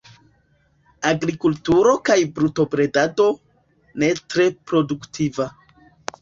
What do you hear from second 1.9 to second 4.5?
kaj brutobredado, ne tre